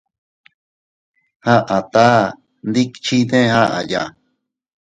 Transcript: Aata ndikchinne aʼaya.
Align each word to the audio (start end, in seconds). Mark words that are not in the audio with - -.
Aata 1.53 2.05
ndikchinne 2.67 3.39
aʼaya. 3.61 4.01